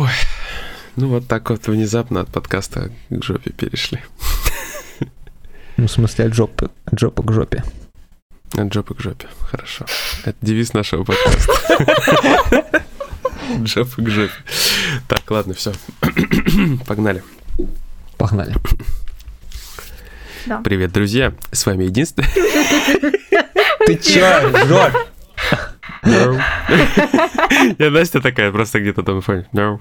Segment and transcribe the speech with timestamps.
[0.00, 0.08] Ой,
[0.96, 4.00] ну вот так вот внезапно от подкаста к жопе перешли.
[5.76, 7.62] Ну, в смысле, от жопы, от жопы к жопе.
[8.56, 9.84] От жопы к жопе, хорошо.
[10.24, 12.82] Это девиз нашего подкаста.
[13.66, 14.32] Жопы к жопе.
[15.06, 15.74] Так, ладно, все.
[16.86, 17.22] Погнали.
[18.16, 18.54] Погнали.
[20.46, 20.62] Да.
[20.62, 21.34] Привет, друзья.
[21.52, 22.28] С вами единственный...
[23.84, 24.50] Ты чё,
[26.02, 29.46] Я Настя такая, просто где-то там фоне.
[29.52, 29.78] No.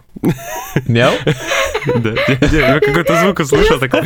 [0.88, 1.13] Мяу?
[1.95, 2.09] Да.
[2.52, 4.02] Я- я какой-то звук услышал, такой...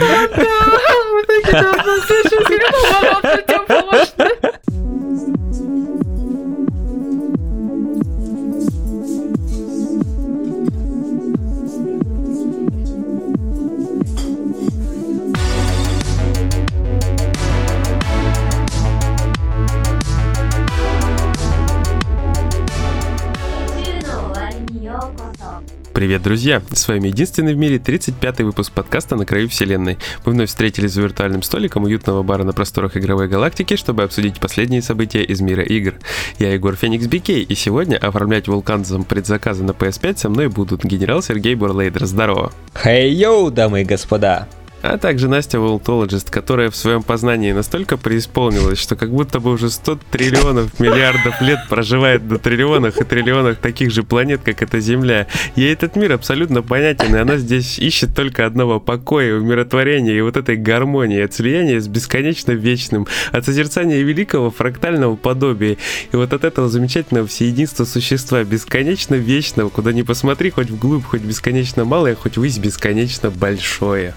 [26.03, 26.61] Привет, друзья!
[26.69, 29.97] С вами единственный в мире 35-й выпуск подкаста «На краю вселенной».
[30.25, 34.81] Мы вновь встретились за виртуальным столиком уютного бара на просторах игровой галактики, чтобы обсудить последние
[34.81, 35.93] события из мира игр.
[36.39, 41.21] Я Егор Феникс Бикей, и сегодня оформлять вулканзом предзаказы на PS5 со мной будут генерал
[41.21, 42.05] Сергей Бурлейдер.
[42.05, 42.51] Здорово!
[42.75, 44.49] Хей-йоу, дамы и господа.
[44.83, 49.69] А также Настя Волтологист, которая в своем познании настолько преисполнилась, что как будто бы уже
[49.69, 55.27] 100 триллионов миллиардов лет проживает на триллионах и триллионах таких же планет, как эта Земля.
[55.55, 60.35] Ей этот мир абсолютно понятен, и она здесь ищет только одного покоя, умиротворения и вот
[60.35, 65.77] этой гармонии, от слияния с бесконечно вечным, от созерцания великого фрактального подобия.
[66.11, 71.21] И вот от этого замечательного всеединства существа, бесконечно вечного, куда ни посмотри, хоть вглубь, хоть
[71.21, 74.13] бесконечно малое, хоть высь бесконечно большое.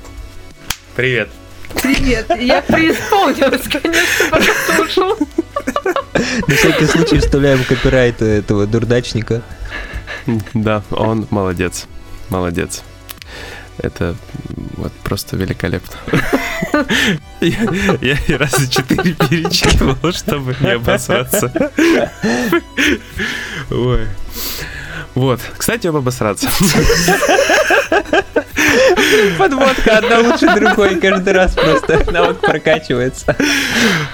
[0.96, 1.28] Привет.
[1.74, 5.18] Привет, я преисполнилась, конечно, пока слушал.
[6.48, 9.42] На всякий случай вставляем копирайт этого дурдачника.
[10.54, 11.84] Да, он молодец.
[12.30, 12.82] Молодец.
[13.76, 14.16] Это
[14.78, 15.96] вот просто великолепно.
[17.42, 17.58] Я,
[18.00, 21.52] я и раза четыре перечитывал, чтобы не обосраться.
[23.70, 24.06] Ой.
[25.14, 25.40] Вот.
[25.58, 26.48] Кстати, об обосраться.
[29.38, 33.36] Подводка одна лучше другой, каждый раз просто навык прокачивается.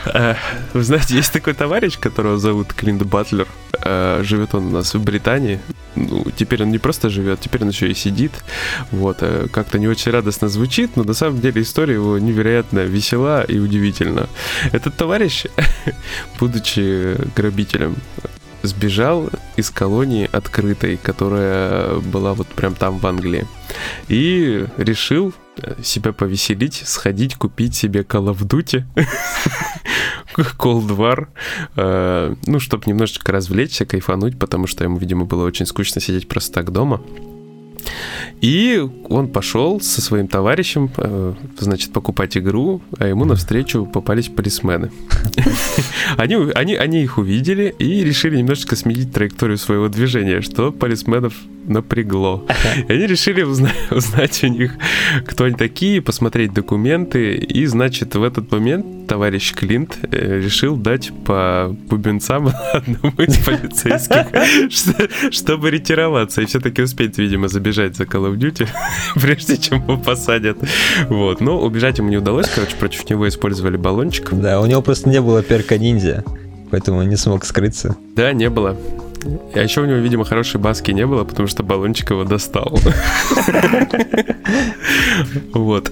[0.07, 0.35] Э,
[0.73, 3.47] Вы знаете, есть такой товарищ, которого зовут Клинт Батлер.
[3.85, 5.61] Э, Живет он у нас в Британии.
[5.95, 8.33] Ну, теперь он не просто живет, теперь он еще и сидит.
[8.91, 13.43] Вот, э, как-то не очень радостно звучит, но на самом деле история его невероятно весела
[13.43, 14.29] и удивительна.
[14.73, 15.45] Этот товарищ,
[16.41, 17.97] будучи грабителем,
[18.63, 23.47] сбежал из колонии открытой, которая была вот прям там в Англии.
[24.09, 28.85] И решил э, себя повеселить, сходить купить себе Call of Duty,
[30.37, 31.29] Cold War,
[31.77, 36.53] э, ну, чтобы немножечко развлечься, кайфануть, потому что ему, видимо, было очень скучно сидеть просто
[36.53, 37.03] так дома.
[38.43, 44.91] И он пошел со своим товарищем, э, значит, покупать игру, а ему навстречу попались полисмены.
[46.17, 52.47] Они, они, они их увидели и решили немножечко сменить траекторию своего движения, что полисменов напрягло.
[52.89, 54.75] И они решили узна- узнать у них,
[55.27, 57.35] кто они такие, посмотреть документы.
[57.35, 64.27] И, значит, в этот момент товарищ Клинт э, решил дать по бубенцам одному из полицейских,
[64.71, 68.69] что- чтобы ретироваться и все-таки успеть, видимо, забежать за Call of Duty,
[69.21, 70.59] прежде чем его посадят.
[71.09, 71.41] Вот.
[71.41, 72.49] Но убежать ему не удалось.
[72.55, 74.29] Короче, против него использовали баллончик.
[74.33, 76.25] Да, у него просто не было перка ниндзя,
[76.71, 77.97] поэтому он не смог скрыться.
[78.17, 78.77] Да, не было.
[79.55, 82.79] А еще у него, видимо, хорошей баски не было, потому что баллончик его достал.
[85.53, 85.91] Вот.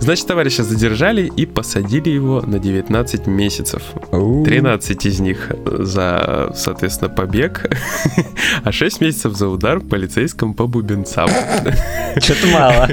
[0.00, 3.82] Значит, товарища задержали и посадили его на 19 месяцев.
[4.10, 7.70] 13 из них за, соответственно, побег,
[8.64, 11.28] а 6 месяцев за удар полицейским по бубенцам.
[12.18, 12.88] Что-то мало.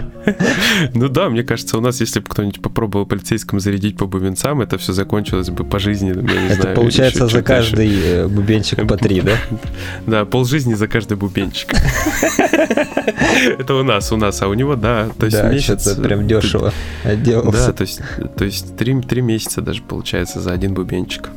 [0.93, 4.77] Ну да, мне кажется, у нас, если бы кто-нибудь попробовал полицейским зарядить по бубенцам, это
[4.77, 9.21] все закончилось бы пожизненным, я не Это знаю, получается за каждый э, бубенчик по три,
[9.21, 9.37] да?
[10.05, 11.69] Да, полжизни за каждый бубенчик.
[13.59, 15.81] Это у нас, у нас, а у него, да, то есть Да, месяц...
[15.81, 17.73] что-то прям дешево Да, отделался.
[17.73, 18.01] то есть,
[18.37, 21.29] то есть три месяца даже получается за один бубенчик.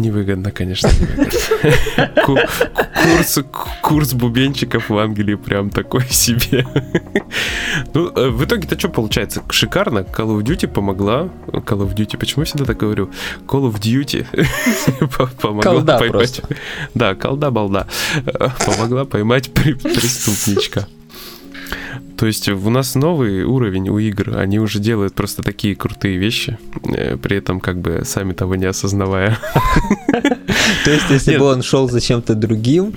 [0.00, 0.88] Невыгодно, конечно.
[0.88, 2.10] невыгодно.
[2.24, 3.38] Курс,
[3.82, 6.66] курс бубенчиков в Англии прям такой себе.
[7.92, 9.42] Ну, э, в итоге-то что получается?
[9.50, 10.00] Шикарно.
[10.00, 11.28] Call of Duty помогла.
[11.48, 13.10] Call of Duty, почему я всегда так говорю?
[13.46, 14.26] Call of Duty
[15.16, 16.40] по- помогла Колда поймать.
[16.94, 17.86] Да, колда-балда.
[18.26, 20.86] Э, Помогла поймать преступничка.
[22.20, 26.58] То есть у нас новый уровень у игр, они уже делают просто такие крутые вещи,
[26.84, 29.38] э, при этом как бы сами того не осознавая.
[30.84, 32.94] То есть, если бы он шел за чем-то другим,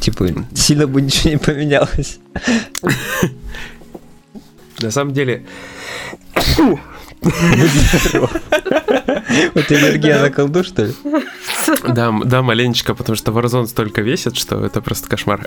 [0.00, 2.18] типа, сильно бы ничего не поменялось.
[4.80, 5.44] На самом деле,
[9.54, 10.94] Вот энергия на колду, что ли?
[11.88, 15.46] да, да, маленечко, потому что Warzone столько весит, что это просто кошмар.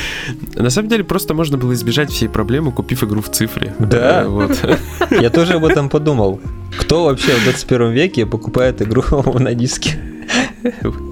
[0.54, 3.74] На самом деле, просто можно было избежать всей проблемы, купив игру в цифре.
[3.78, 4.22] Да.
[4.22, 4.58] Э, Вот.
[5.10, 6.40] Я тоже об этом подумал.
[6.78, 9.02] Кто вообще в 21 веке покупает игру
[9.38, 9.98] на диске?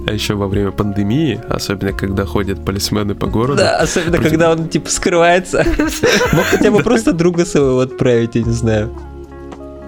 [0.07, 3.57] А еще во время пандемии, особенно когда ходят полисмены по городу.
[3.57, 5.65] Да, особенно когда он типа скрывается.
[6.33, 8.91] Мог хотя бы просто друга своего отправить, я не знаю.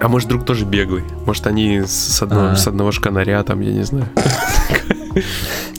[0.00, 1.02] А может, друг тоже беглый?
[1.26, 2.56] Может, они с одного, А.
[2.56, 4.08] с одного шканаря там, я не знаю.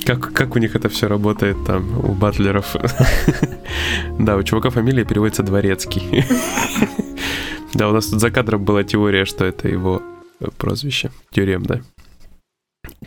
[0.06, 2.76] Как, как у них это все работает там, у батлеров?
[4.20, 6.26] Да, у чувака фамилия переводится Дворецкий.
[7.76, 10.02] Да, у нас тут за кадром была теория, что это его
[10.40, 11.12] э, прозвище.
[11.32, 11.84] Тюремное.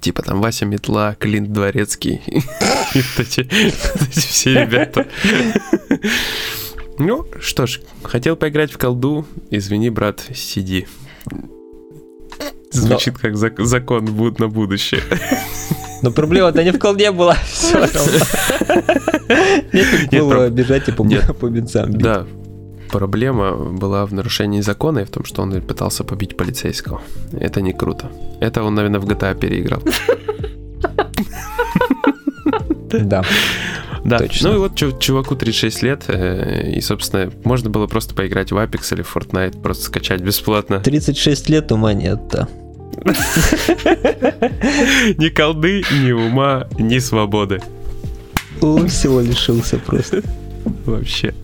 [0.00, 2.22] Типа там Вася Метла, Клинт Дворецкий.
[2.26, 5.08] И вот эти вот эти все ребята.
[6.98, 9.24] Ну, что ж, хотел поиграть в колду.
[9.50, 10.86] Извини, брат, сиди.
[12.70, 15.02] Звучит как зак- закон буд на будущее.
[16.02, 17.34] Но проблема-то не в колде была.
[17.44, 17.78] Все
[19.72, 21.02] Нефиг было бежать и по
[21.48, 22.02] бенцам бить.
[22.02, 22.26] Да,
[22.90, 27.02] проблема была в нарушении закона и в том, что он пытался побить полицейского.
[27.32, 28.10] Это не круто.
[28.40, 29.82] Это он, наверное, в GTA переиграл.
[32.90, 33.22] Да.
[34.04, 34.48] Да, Точно.
[34.50, 38.56] ну и вот чу- чуваку 36 лет, э, и, собственно, можно было просто поиграть в
[38.56, 40.80] Apex или в Fortnite, просто скачать бесплатно.
[40.80, 42.48] 36 лет ума нет-то.
[45.18, 47.60] Ни колды, ни ума, ни свободы.
[48.60, 50.22] Он всего лишился просто.
[50.84, 51.34] Вообще.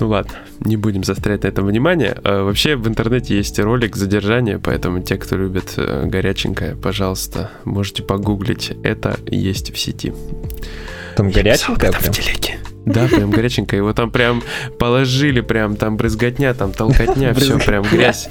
[0.00, 2.16] Ну ладно, не будем застрять на этом внимание.
[2.24, 8.02] А, Вообще в интернете есть ролик задержания, поэтому те, кто любит э, горяченькое, пожалуйста, можете
[8.02, 8.72] погуглить.
[8.82, 10.12] Это есть в сети.
[11.16, 12.02] Там Я горяченькая прям.
[12.02, 12.58] в телеге.
[12.84, 13.78] Да, прям горяченькое.
[13.78, 14.42] Его там прям
[14.78, 18.28] положили, прям там брызготня, там толкотня, все прям грязь.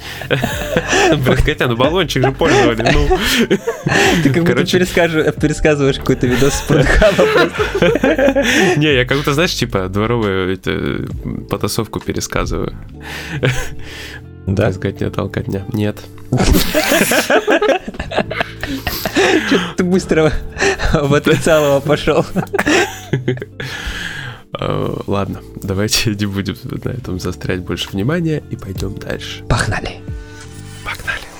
[1.24, 3.18] Брызготня, ну баллончик же пользовали, ну.
[4.22, 8.44] Ты как будто пересказываешь какой-то видос с Порнхаба просто.
[8.76, 10.58] Не, я как будто, знаешь, типа дворовую
[11.48, 12.74] потасовку пересказываю.
[14.46, 14.64] Да?
[14.66, 15.64] Брызготня, толкотня.
[15.72, 15.98] Нет.
[19.50, 20.32] Чё-то ты быстро
[20.92, 22.24] в отрицалово пошел.
[24.58, 29.44] Э, Ладно, давайте не будем на этом заострять больше внимания и пойдем дальше.
[29.48, 30.00] Погнали.
[30.84, 31.31] Погнали.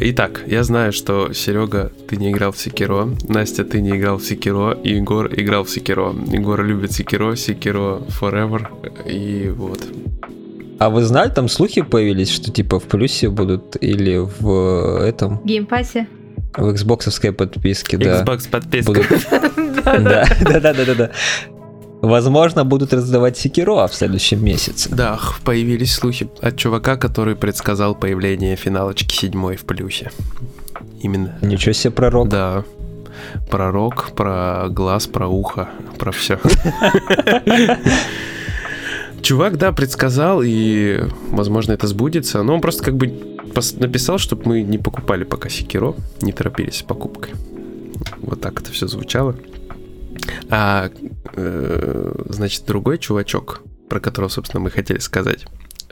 [0.00, 4.24] Итак, я знаю, что Серега, ты не играл в Sekiro, Настя, ты не играл в
[4.24, 6.14] Sekiro, и Егор играл в Sekiro.
[6.32, 8.66] Егор любит Sekiro, Sekiro Forever,
[9.06, 9.80] и вот.
[10.78, 15.46] А вы знали, там слухи появились, что типа в плюсе будут или в этом, В
[15.46, 16.08] Game Pass'е.
[16.56, 18.22] в Xbox подписке, да.
[18.24, 19.02] Xbox подписка.
[19.84, 21.10] Да, да, да, да, да.
[22.04, 24.94] Возможно, будут раздавать Sekiro в следующем месяце.
[24.94, 30.12] Да, появились слухи от чувака, который предсказал появление финалочки седьмой в плюсе.
[31.00, 31.38] Именно.
[31.40, 32.28] Ничего себе пророк.
[32.28, 32.64] Да.
[33.50, 36.38] Про рок, про глаз, про ухо, про все.
[39.22, 42.42] Чувак, да, предсказал, и, возможно, это сбудется.
[42.42, 43.14] Но он просто как бы
[43.78, 47.32] написал, чтобы мы не покупали пока Секиро, не торопились с покупкой.
[48.18, 49.36] Вот так это все звучало.
[50.50, 50.90] А,
[51.34, 55.46] э, значит, другой чувачок, про которого, собственно, мы хотели сказать,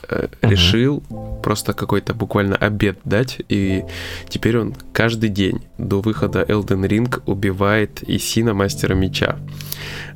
[0.08, 0.50] э, Мгм.
[0.50, 1.02] решил
[1.42, 3.84] просто какой-то буквально обед дать, и
[4.28, 9.38] теперь он каждый день до выхода Elden Ring убивает Исина Мастера Меча.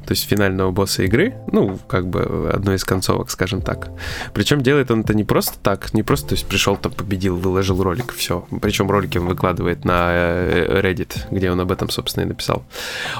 [0.06, 3.90] То есть финального босса игры, ну, как бы одной из концовок, скажем так.
[4.32, 7.82] Причем делает он это не просто так, не просто, то есть пришел там, победил, выложил
[7.82, 8.46] ролик, все.
[8.62, 12.64] Причем ролики он выкладывает на э, Reddit, где он об этом, собственно, и написал.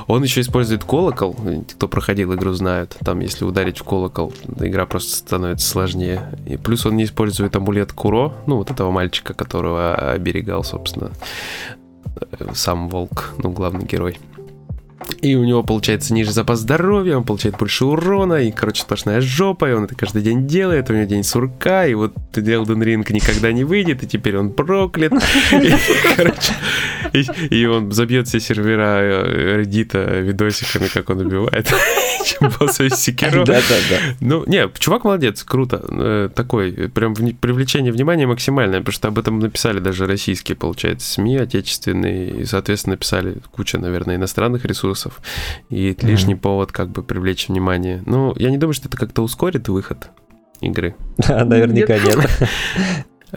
[0.06, 1.36] Он еще использует колокол,
[1.74, 6.22] кто проходил игру знают, там, если ударить в колокол, игра просто становится сложнее.
[6.46, 11.10] И плюс он не использует амулет Куро, ну, вот этого мальчика, которого оберегал, собственно,
[12.38, 14.18] э, сам волк, ну, главный герой.
[15.20, 19.68] И у него получается ниже запас здоровья, он получает больше урона, и, короче, сплошная жопа,
[19.68, 23.52] и он это каждый день делает, у него день сурка, и вот Elden Ring никогда
[23.52, 25.12] не выйдет, и теперь он проклят.
[25.52, 25.74] И,
[26.16, 26.52] короче,
[27.20, 31.73] И, и он забьет все сервера э, Reddit видосиками, как он убивает.
[32.25, 33.44] Чем боссов Секиро.
[33.44, 33.99] Да, да, да.
[34.20, 35.85] Ну, не, чувак молодец, круто.
[35.88, 41.37] Э, Такой, прям привлечение внимания максимальное, потому что об этом написали даже российские, получается, СМИ
[41.37, 45.20] отечественные, и, соответственно, написали куча, наверное, иностранных ресурсов,
[45.70, 48.02] и это лишний повод как бы привлечь внимание.
[48.06, 50.11] Ну, я не думаю, что это как-то ускорит выход
[50.61, 50.96] игры.
[51.18, 52.16] Да, Наверняка Нет.
[52.16, 52.49] нет.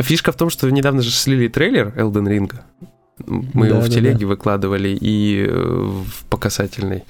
[0.05, 2.53] Фишка в том, что недавно же слили трейлер Elden Ring.
[3.27, 7.03] Мы его Да, в да, телеге выкладывали и э, в показательной.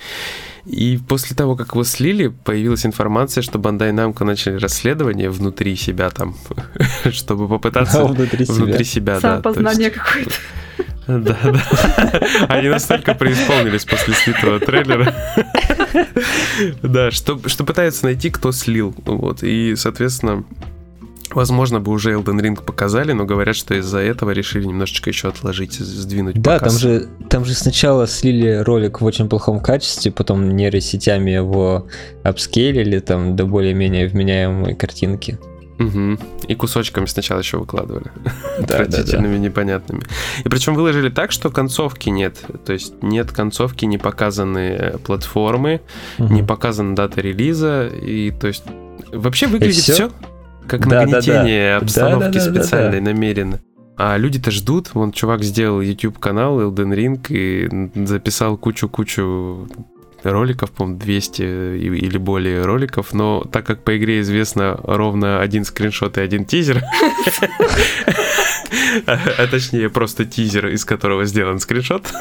[0.65, 6.09] И после того, как его слили, появилась информация, что Bandai Namco начали расследование внутри себя
[6.09, 6.35] там,
[7.11, 8.53] чтобы попытаться Внутри себя.
[8.55, 9.33] внутри себя, да.
[9.35, 10.31] есть- Самопознание какое-то.
[11.07, 12.21] Да, да.
[12.49, 15.13] Они настолько преисполнились после слитого трейлера.
[16.83, 18.93] Да, что, что пытаются найти, кто слил.
[19.05, 19.43] Вот.
[19.43, 20.43] И, соответственно,
[21.31, 25.73] возможно, бы уже Elden Ring показали, но говорят, что из-за этого решили немножечко еще отложить,
[25.73, 26.73] сдвинуть Да, показ.
[26.73, 31.87] там же, там же сначала слили ролик в очень плохом качестве, потом нейросетями его
[32.23, 35.37] апскейлили там до более-менее вменяемой картинки.
[35.77, 36.19] Мгм.
[36.49, 38.11] И кусочками сначала еще выкладывали.
[38.59, 38.83] Да, да, да.
[38.83, 40.03] отвратительными, непонятными.
[40.43, 42.35] И причем выложили так, что концовки нет.
[42.65, 45.79] То есть нет концовки, не показаны э, платформы,
[46.17, 46.33] Мгм.
[46.35, 48.63] не показана дата релиза, и то есть
[49.13, 49.93] вообще выглядит всё?
[49.93, 50.11] все
[50.69, 51.11] как Да, да, да.
[51.11, 53.59] нагнетение обстановки Да, да, да, да, специальной, намеренно.
[53.97, 59.67] А люди-то ждут, вон чувак сделал YouTube канал Elden Ring и записал кучу-кучу
[60.23, 61.41] роликов, по-моему, 200
[61.77, 66.45] и- или более роликов, но так как по игре известно ровно один скриншот и один
[66.45, 66.81] тизер,
[69.07, 72.11] а точнее просто тизер, из которого сделан скриншот.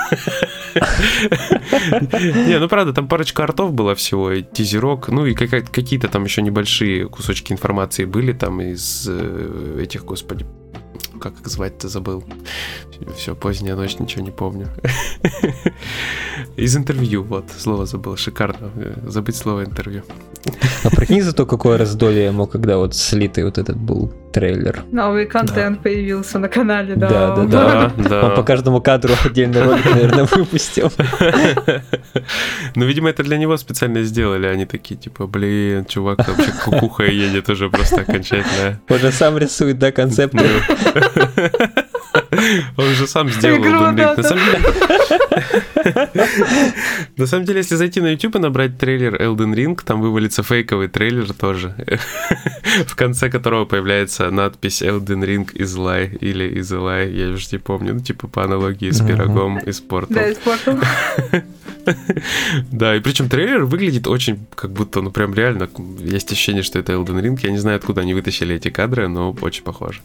[2.47, 7.09] Не, ну правда, там парочка артов было всего, тизерок, ну и какие-то там еще небольшие
[7.09, 10.47] кусочки информации были там из э, этих, господи,
[11.18, 12.25] как их звать-то забыл.
[13.16, 14.68] Все, поздняя ночь, ничего не помню.
[16.56, 18.70] Из интервью, вот, слово забыл, шикарно.
[18.76, 20.02] Э, Забыть слово интервью.
[20.84, 24.82] А прикинь зато какое раздолье ему, когда вот слитый вот этот был трейлер.
[24.92, 27.08] Новый контент появился на канале, да.
[27.08, 28.30] Да, да, Да, Он да.
[28.30, 30.90] по каждому кадру отдельный ролик, наверное, выпустил.
[32.75, 34.46] Ну, видимо, это для него специально сделали.
[34.46, 38.80] Они такие, типа, блин, чувак вообще кукуха едет уже просто окончательно.
[38.88, 40.38] Он же сам рисует, да, концепты.
[42.77, 43.62] Он же сам сделал
[43.95, 44.61] да, На самом деле...
[47.17, 50.88] На самом деле, если зайти на YouTube и набрать трейлер Elden Ring, там вывалится фейковый
[50.88, 51.75] трейлер тоже,
[52.87, 57.47] в конце которого появляется надпись Elden Ring is lie или is a lie, я уже
[57.53, 60.17] не помню, ну, типа по аналогии с пирогом и спортом.
[60.17, 60.81] Да, из порта.
[62.71, 66.93] Да, и причем трейлер выглядит очень, как будто, ну прям реально, есть ощущение, что это
[66.93, 67.38] Elden Ring.
[67.43, 70.00] Я не знаю, откуда они вытащили эти кадры, но очень похоже.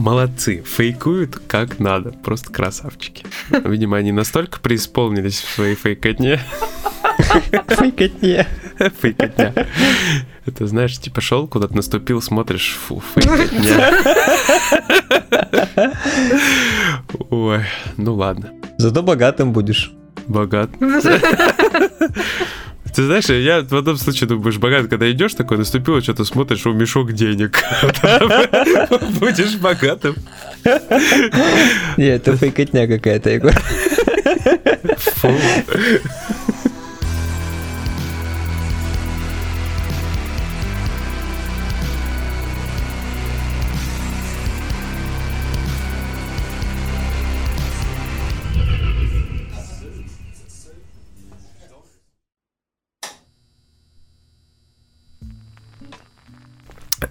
[0.00, 3.26] Молодцы, фейкуют как надо, просто красавчики.
[3.50, 6.40] Видимо, они настолько преисполнились в своей фейкотне.
[7.68, 8.46] Фейкотне.
[9.02, 9.52] Фейкотня.
[10.46, 13.92] Это знаешь, типа шел куда-то, наступил, смотришь, фу, фейкотня.
[17.28, 17.60] Ой,
[17.98, 19.92] ну ладно, Зато богатым будешь.
[20.26, 20.70] богат.
[22.94, 26.72] Ты знаешь, я в одном случае думаешь, богат, когда идешь такой, наступило, что-то смотришь, у
[26.72, 27.62] мешок денег.
[29.20, 30.16] Будешь богатым.
[31.96, 33.54] Нет, это фейкотня какая-то, Егор.
[34.98, 35.32] Фу.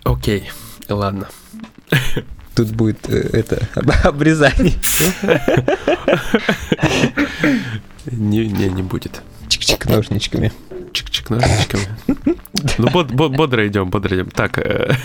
[0.03, 0.49] Окей,
[0.87, 1.27] ладно.
[2.55, 4.73] Тут будет э, это об- обрезание.
[8.11, 9.21] Не, не, не будет.
[9.47, 10.51] Чик-чик ножничками.
[10.93, 11.83] Чик-чик ножничками.
[12.77, 14.29] Ну, бод- бод- бодро идем, бодро идем.
[14.31, 14.95] Так, э,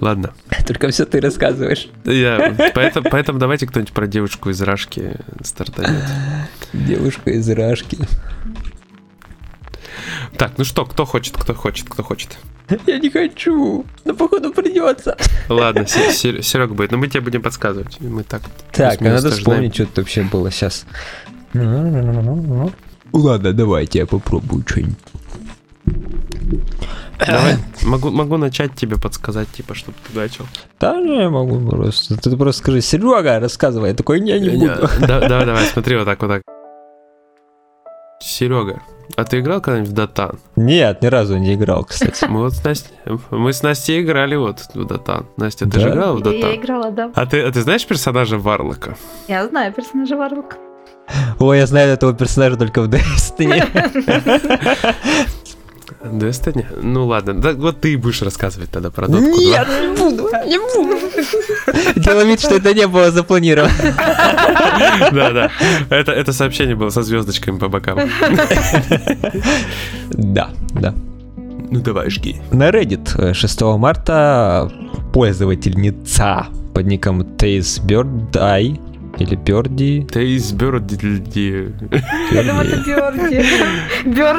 [0.00, 0.32] ладно.
[0.66, 1.88] Только все ты рассказываешь.
[2.04, 6.04] Я, поэтому, поэтому давайте кто-нибудь про девушку из Рашки стартанет.
[6.72, 7.98] Девушка из Рашки.
[10.36, 12.38] Так, ну что, кто хочет, кто хочет, кто хочет.
[12.86, 15.16] Я не хочу, но походу придется.
[15.48, 18.00] Ладно, Серег будет, но мы тебе будем подсказывать.
[18.00, 18.42] Мы так.
[18.72, 20.86] Так, а надо вспомнить, что это вообще было сейчас.
[23.12, 24.96] Ладно, давайте я попробую что-нибудь.
[27.18, 30.46] Давай, могу, могу начать тебе подсказать, типа, чтобы ты начал.
[30.80, 32.16] Да, не, я могу просто.
[32.16, 33.90] Ты просто скажи, Серега, рассказывай.
[33.90, 34.88] Я такой, не, не буду.
[35.00, 36.42] Да, давай, давай, смотри, вот так, вот так.
[38.20, 38.82] Серега,
[39.16, 40.38] А ты играл когда-нибудь в Дотан?
[40.56, 42.24] Нет, ни разу не играл, кстати.
[42.28, 42.94] Мы вот с Настей,
[43.30, 45.26] мы с Настей играли вот в Дотан.
[45.36, 45.80] Настя, ты Да?
[45.80, 46.54] же играла в Я Дотан?
[46.56, 47.10] играла, да.
[47.14, 48.96] А ты, а ты знаешь персонажа Варлока?
[49.28, 50.56] Я знаю персонажа Варлока.
[51.40, 53.62] Ой, я знаю этого персонажа только в Destiny.
[56.04, 56.66] Destiny?
[56.82, 59.36] Ну ладно, да, вот ты будешь рассказывать тогда про Дотку 2.
[59.36, 62.00] Нет, не буду, не буду.
[62.00, 63.72] Делал вид, что это не было запланировано.
[65.12, 65.50] Да, да.
[65.90, 67.98] Это, это сообщение было со звездочками по бокам.
[70.10, 70.94] Да, да.
[71.70, 72.36] Ну давай, жги.
[72.50, 74.70] На Reddit э, 6 марта
[75.12, 78.32] пользовательница под ником Taze Bird
[79.18, 80.06] или Birdie.
[80.12, 80.52] Ты из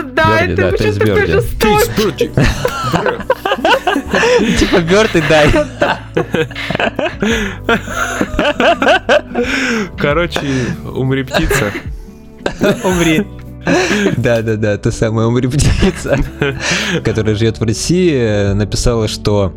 [0.04, 1.48] да, Бёрди, это да, то есть почему такой Бёрди.
[1.60, 2.28] Ты из жестокий.
[2.28, 2.54] Бёрди.
[4.58, 5.50] Типа Bird и Дай.
[9.98, 10.42] Короче,
[10.94, 11.72] умри птица.
[12.84, 13.26] Умри.
[14.18, 16.18] Да, да, да, та самая умри птица,
[17.04, 19.54] которая живет в России, э, написала, что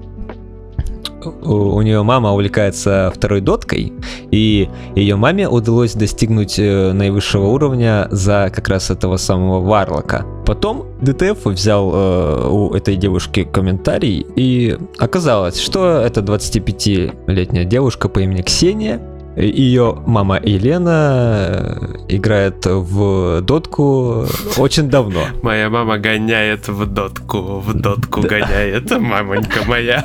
[1.27, 3.93] у, нее мама увлекается второй доткой,
[4.31, 10.25] и ее маме удалось достигнуть э, наивысшего уровня за как раз этого самого Варлока.
[10.47, 18.21] Потом ДТФ взял э, у этой девушки комментарий, и оказалось, что это 25-летняя девушка по
[18.21, 19.01] имени Ксения,
[19.37, 24.27] ее мама Елена э, играет в дотку
[24.57, 25.27] очень давно.
[25.43, 30.05] Моя мама гоняет в дотку, в дотку гоняет, мамонька моя.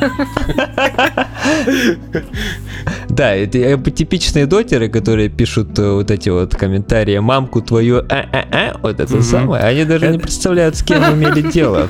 [3.09, 8.99] Да, это типичные дотеры, которые пишут э, вот эти вот комментарии «мамку твою а-а-а», вот
[8.99, 11.89] это самое, они даже не представляют, с кем имели дело.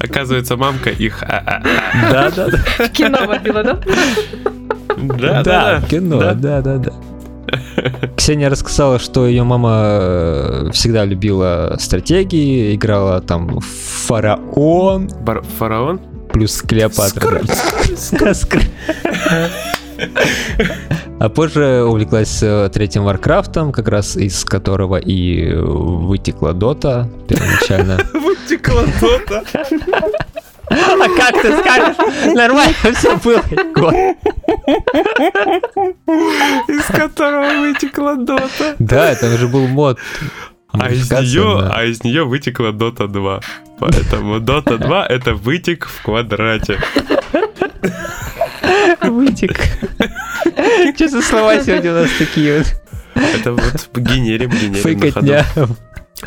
[0.00, 1.22] Оказывается, мамка их.
[1.22, 1.62] а-а-а.
[2.10, 2.86] Да, да, да.
[2.86, 3.80] В кино водила, да?
[5.08, 6.34] Да, да, кино, Да.
[6.34, 6.92] да, да, да.
[8.16, 13.64] Ксения рассказала, что ее мама э, всегда любила стратегии, играла там в
[14.06, 16.00] Фараон Бар- Фараон?
[16.32, 17.42] плюс Клеопатра.
[21.20, 27.98] А позже увлеклась э, третьим Warcraft'ом, как раз из которого и вытекла Dota первоначально.
[28.12, 29.42] Вытекла дота.
[30.70, 31.96] А как ты скажешь?
[32.34, 33.42] Нормально все было.
[36.68, 38.76] Из которого вытекла дота.
[38.78, 39.98] Да, там же был мод.
[40.76, 43.40] А из нее, а из нее вытекла Дота 2.
[43.78, 46.80] Поэтому Дота 2 это вытек в квадрате.
[49.00, 49.60] Вытек.
[50.96, 52.66] Что за слова сегодня у нас такие вот?
[53.14, 55.36] Это вот генерим, генерим на ходу.
[55.36, 55.44] Фейкотня.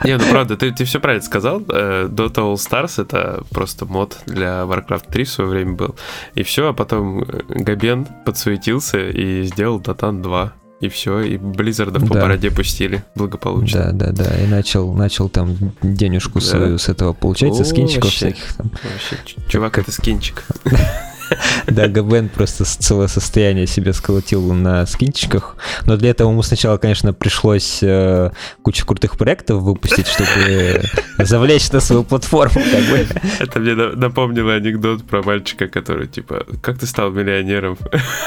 [0.03, 1.61] Не, ну правда, ты, ты все правильно сказал.
[1.69, 5.95] Э, Dota All Stars это просто мод для Warcraft 3 в свое время был.
[6.35, 10.53] И все, а потом э, Габен подсуетился и сделал Dota 2.
[10.81, 12.21] И все, и Blizzard'ов по Да.
[12.21, 13.91] бороде пустили благополучно.
[13.93, 14.43] Да, да, да.
[14.43, 16.45] И начал, начал там денежку Да.
[16.45, 18.33] свою с этого получать, со скинчиков вообще.
[18.33, 18.69] всяких там.
[18.69, 20.43] Вообще, чувак, это скинчик.
[21.67, 25.57] Да, Габен просто целое состояние себе сколотил на скинчиках.
[25.85, 30.81] Но для этого ему сначала, конечно, пришлось э, кучу крутых проектов выпустить, чтобы
[31.19, 33.07] завлечь на свою платформу, как бы.
[33.39, 37.77] Это мне на- напомнило анекдот про мальчика, который типа, как ты стал миллионером?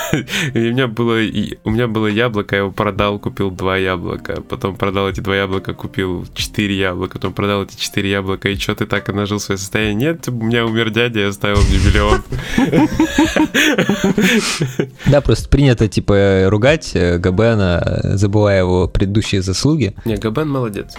[0.55, 4.41] И у меня было, и- у меня было яблоко, я его продал, купил два яблока,
[4.43, 8.75] потом продал эти два яблока, купил четыре яблока, потом продал эти четыре яблока, и что
[8.75, 10.11] ты так и нажил свое состояние?
[10.11, 12.23] Нет, у меня умер дядя, я оставил мне миллион.
[15.07, 19.95] Да, просто принято, типа, ругать э, Габена, забывая его предыдущие заслуги.
[20.05, 20.95] Не, Габен молодец.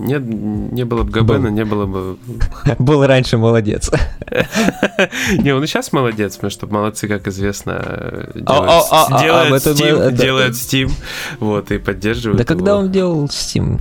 [0.00, 2.16] Нет, не было бы Габена, не было бы...
[2.78, 3.90] Был раньше молодец.
[5.38, 9.16] Не, он и сейчас молодец, потому что молодцы, как известно, э, делают, А, а, а,
[9.16, 10.90] а, делают Steam, делают Steam,
[11.38, 13.80] вот, и поддерживают Да когда он делал Steam?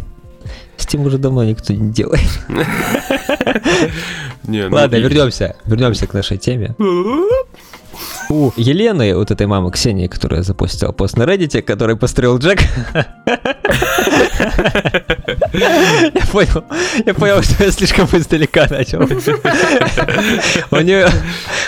[0.78, 2.30] Steam уже давно никто не делает.
[4.44, 5.56] Не, ну, Ладно, вернемся.
[5.66, 6.76] Вернемся к нашей теме.
[8.30, 12.60] У Елены, вот этой мамы Ксении, которая запустила пост на Reddit, который построил Джек.
[15.54, 16.64] Я понял,
[17.06, 19.02] я понял, что я слишком издалека начал.
[20.72, 21.10] У нее,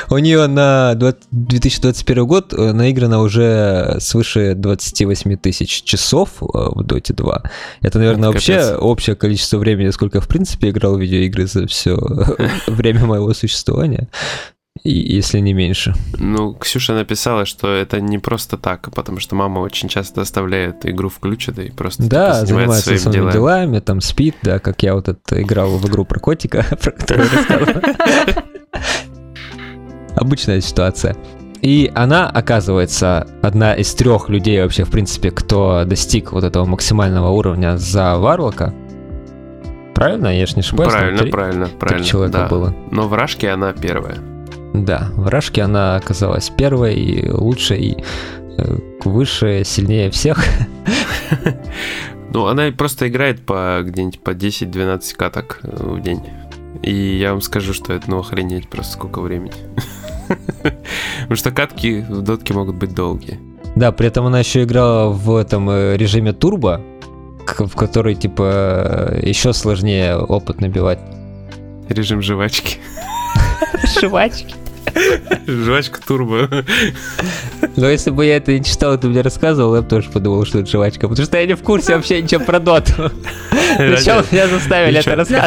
[0.10, 6.82] у нее на 20 2021 год э, наиграно уже свыше 28 тысяч часов э, в
[6.82, 7.44] Dota 2.
[7.82, 11.98] Это, наверное, вообще общее количество времени, сколько в принципе играл в видеоигры за все
[12.68, 14.08] время моего существования.
[14.84, 15.94] Если не меньше.
[16.18, 21.10] Ну, Ксюша написала, что это не просто так, потому что мама очень часто оставляет игру
[21.10, 23.34] включенной и просто Да, типа, занимается своими своими делами.
[23.34, 27.30] делами, там спит, да, как я вот это играл в игру про котика, про которую
[27.32, 27.82] рассказывал.
[30.16, 31.16] Обычная ситуация.
[31.62, 37.30] И она, оказывается, одна из трех людей вообще, в принципе, кто достиг вот этого максимального
[37.30, 38.74] уровня за Варлока.
[39.94, 40.36] Правильно?
[40.36, 40.92] Я ж не ошибаюсь.
[40.92, 42.04] Правильно, три- правильно, три правильно.
[42.04, 42.48] человека да.
[42.48, 42.76] было.
[42.90, 44.18] Но в Рашке она первая.
[44.74, 48.04] Да, в Рашке она оказалась первой, и лучшей, и
[48.58, 50.44] э, выше, сильнее всех.
[52.34, 56.22] Ну, она просто играет по где-нибудь по 10-12 каток э, в день.
[56.82, 59.52] И я вам скажу, что это ну охренеть просто сколько времени.
[60.64, 63.38] Потому что катки в дотке могут быть долгие.
[63.76, 66.82] Да, при этом она еще играла в этом э, режиме турбо,
[67.46, 71.00] в который, типа, еще сложнее опыт набивать.
[71.90, 72.78] Режим жвачки.
[74.02, 74.56] Жвачки.
[75.48, 76.50] Жвачка турбо.
[77.76, 80.60] Но если бы я это не читал, ты мне рассказывал, я бы тоже подумал, что
[80.60, 81.08] это жвачка.
[81.08, 83.12] Потому что я не в курсе вообще ничего про доту.
[83.78, 85.38] Зачем меня заставили это Ничего.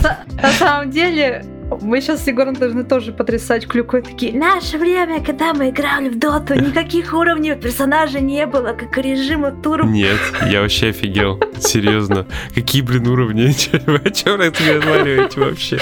[0.43, 1.45] На, самом деле,
[1.81, 4.33] мы сейчас с Егором должны тоже потрясать клюкой такие.
[4.33, 9.51] Наше время, когда мы играли в доту, никаких уровней персонажа не было, как и режима
[9.51, 9.89] турбо.
[9.89, 11.41] Нет, я вообще офигел.
[11.59, 12.27] Серьезно.
[12.55, 13.55] Какие, блин, уровни?
[13.87, 15.79] Вы о чем разговариваете вообще?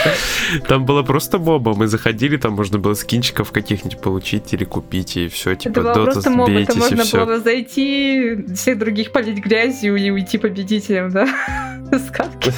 [0.69, 1.75] Там было просто моба.
[1.75, 5.95] Мы заходили, там можно было скинчиков каких-нибудь получить или купить, и все, типа, Это было
[5.95, 11.27] дота, просто моб, это можно было зайти, всех других полить грязью и уйти победителем, да?
[12.41, 12.53] С катки.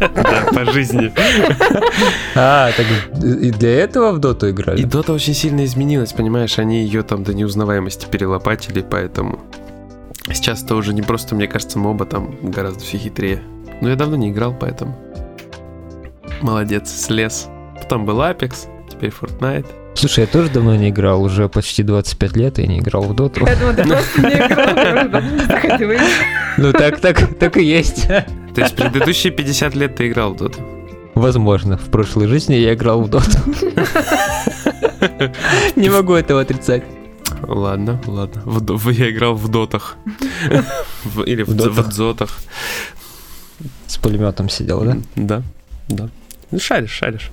[0.00, 1.12] Да, по жизни.
[2.34, 2.86] А, так
[3.22, 4.82] и для этого в доту И играли?
[4.82, 9.40] Дота очень сильно изменилась, понимаешь, они ее там до неузнаваемости перелопатили, поэтому
[10.32, 13.42] сейчас это уже не просто, мне кажется, моба там гораздо все хитрее.
[13.80, 14.96] Но я давно не играл, поэтому
[16.40, 17.48] молодец, слез.
[17.76, 19.66] Потом был Apex, теперь Fortnite.
[19.94, 23.46] Слушай, я тоже давно не играл, уже почти 25 лет и не играл в доту.
[23.46, 26.02] Я думаю, ты просто не играл, я.
[26.56, 28.08] Ну так, так, так и есть.
[28.54, 30.60] То есть предыдущие 50 лет ты играл в Доту?
[31.14, 33.38] Возможно, в прошлой жизни я играл в доту.
[35.76, 36.84] Не могу этого отрицать.
[37.42, 38.42] Ладно, ладно.
[38.44, 39.96] В я играл в дотах.
[41.26, 41.86] Или в, дотах?
[41.86, 42.38] в дзотах.
[43.86, 44.96] С пулеметом сидел, да?
[45.16, 45.42] Да,
[45.88, 46.08] да.
[46.58, 47.30] Шаришь, шаришь.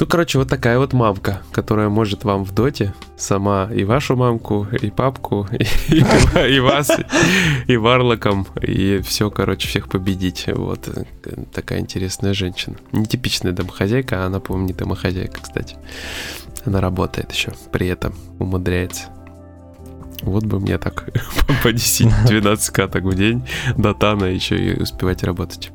[0.00, 4.66] Ну, короче, вот такая вот мамка, которая может вам в доте сама и вашу мамку,
[4.80, 5.62] и папку, и,
[5.94, 6.90] и- и вас,
[7.66, 10.46] и варлоком, и все, короче, всех победить.
[10.48, 11.04] Вот э,
[11.52, 12.76] такая интересная женщина.
[12.92, 15.76] Нетипичная домохозяйка, а она, по-моему, не домохозяйка, кстати.
[16.64, 19.08] Она работает еще, при этом умудряется.
[20.22, 21.10] Вот бы мне так
[21.62, 25.72] по 10-12 каток в день до Тана еще и успевать работать.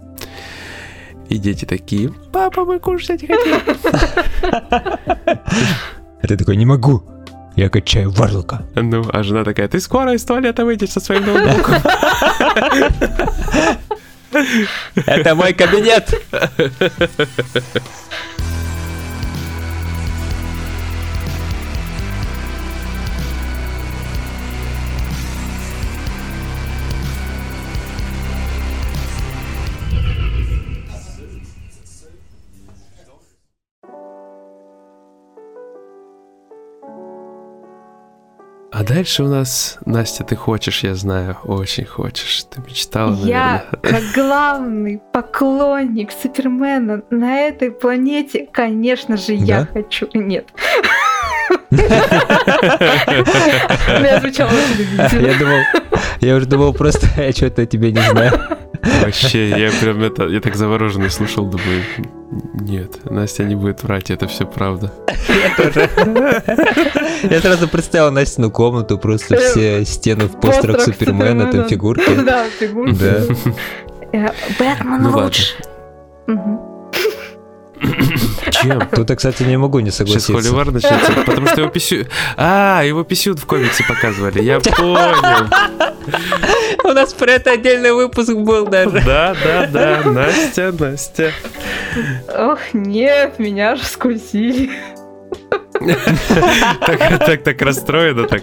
[1.29, 3.59] И дети такие, папа, мы кушать хотим.
[6.21, 7.03] А ты такой, не могу.
[7.55, 8.65] Я качаю варлока.
[8.75, 11.75] Ну, а жена такая, ты скоро из туалета выйдешь со своим ноутбуком.
[15.05, 16.13] Это мой кабинет.
[38.77, 42.43] А дальше у нас, Настя, ты хочешь, я знаю, очень хочешь.
[42.43, 44.01] Ты мечтала, Я, наверное.
[44.01, 49.67] как главный поклонник Супермена на этой планете, конечно же, я Да?
[49.71, 50.09] хочу.
[50.13, 50.49] Нет.
[54.01, 55.27] Я звучала очень убедительно.
[55.27, 55.59] Я думал,
[56.21, 58.39] я уже думал, просто я что-то о тебе не знаю.
[59.01, 61.81] Вообще, я прям это, я так завороженно слушал, думаю,
[62.53, 64.93] нет, Настя не будет врать, это все правда.
[65.27, 65.89] Я тоже.
[67.23, 72.15] Я сразу представил Настину комнату, просто все стены в постерах Супермена, там фигурки.
[72.23, 72.95] Да, фигурки.
[74.11, 74.29] Э,
[74.59, 75.31] Бэтмен Ну
[78.69, 78.75] ладно.
[78.75, 78.85] лучше.
[78.85, 78.89] Мгм.
[78.89, 78.89] Чем?
[78.95, 80.33] Тут я, кстати, не могу не Сейчас согласиться.
[80.33, 82.07] холивар начнется, потому что его писю...
[82.37, 85.47] А, его писют в комиксе показывали, я понял.
[86.83, 89.01] У нас про это отдельный выпуск был даже.
[89.05, 91.31] Да, да, да, Настя, Настя.
[92.37, 94.69] Ох, нет, меня же скусили.
[97.19, 98.41] Так, так, расстроена, так.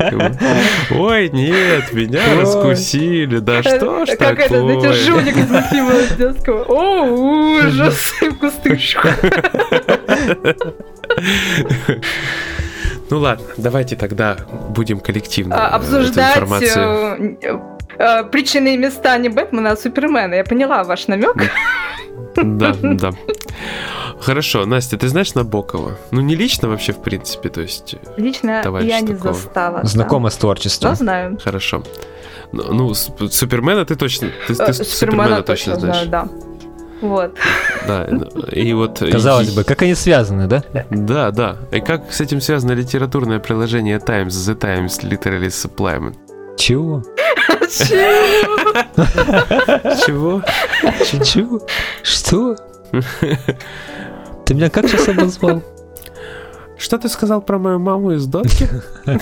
[0.90, 4.92] Ой, нет, меня раскусили, да что ж Э, Как это, знаете, такое?
[5.04, 6.62] жулик из мультфильма детского.
[6.64, 9.08] О, ужас, кустышку.
[13.10, 14.36] Ну ладно, давайте тогда
[14.70, 17.36] будем коллективно А, Обсуждать э,
[17.98, 20.34] э, причины и места не Бэтмена, а Супермена.
[20.34, 21.36] Я поняла ваш намек.
[22.36, 23.10] Да, да.
[24.22, 25.96] Хорошо, Настя, ты знаешь Набокова?
[26.12, 27.94] Ну, не лично вообще, в принципе, то есть...
[27.94, 29.34] э, Лично я не такого.
[29.34, 29.80] застала.
[29.82, 29.88] да.
[29.88, 30.94] Знакома с Но творчеством.
[30.94, 31.38] знаю.
[31.44, 31.82] Хорошо.
[32.52, 34.28] Ну, ну, с- Супермена ты точно...
[34.46, 36.06] Ты, ты Э, Супермена, точно знаешь.
[36.06, 36.28] знаю, да.
[37.00, 37.34] Вот.
[37.88, 38.06] Да,
[38.52, 39.00] и вот...
[39.00, 40.62] Казалось и- бы, как они связаны, да?
[40.90, 41.56] Да, да.
[41.72, 46.14] И как с этим связано литературное приложение Times, The Times Literary Supplement?
[46.56, 47.02] Чего?
[50.06, 50.42] Чего?
[51.24, 51.60] Чего?
[52.02, 52.56] Что?
[54.44, 55.62] Ты меня как сейчас обозвал?
[56.76, 58.68] Что ты сказал про мою маму из дотки?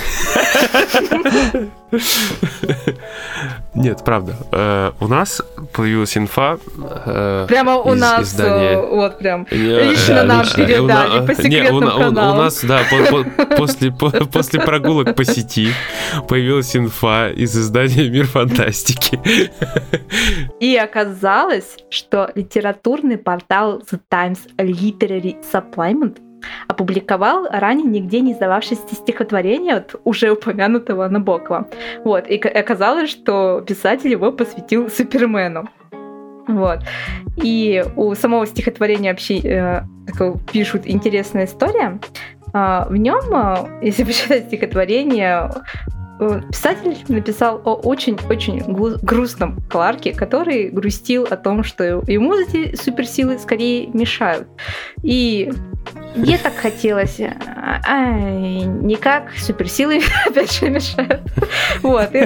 [3.74, 4.36] Нет, правда.
[4.52, 6.58] Э, у нас появилась инфа.
[7.06, 12.38] э, Прямо у нас, э, вот прям, лично нам передали по секретным каналам.
[12.38, 12.82] У нас, да,
[13.56, 15.72] после, после прогулок по сети
[16.28, 19.20] появилась инфа из издания «Мир фантастики».
[20.60, 26.18] И оказалось, что литературный портал The Times Literary Supplement
[26.68, 31.68] опубликовал ранее нигде не издававшееся стихотворение от уже упомянутого Набокова.
[32.04, 32.26] Вот.
[32.28, 35.68] И оказалось, что писатель его посвятил Супермену.
[36.48, 36.80] Вот.
[37.42, 39.82] И у самого стихотворения вообще э,
[40.52, 42.00] пишут интересная история.
[42.52, 45.50] Э, в нем, э, если почитать стихотворение,
[46.50, 48.62] писатель написал о очень-очень
[49.02, 54.48] грустном Кларке, который грустил о том, что ему эти суперсилы скорее мешают.
[55.02, 55.50] И
[56.14, 61.22] мне так хотелось, а, а никак суперсилы опять же мешают.
[61.82, 62.14] Вот.
[62.14, 62.18] И,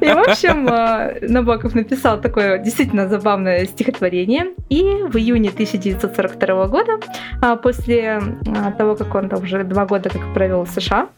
[0.00, 4.54] и, в общем, э, Набоков написал такое действительно забавное стихотворение.
[4.68, 7.00] И в июне 1942 года,
[7.40, 8.20] а, после
[8.76, 11.08] того, как он там уже два года как провел в США,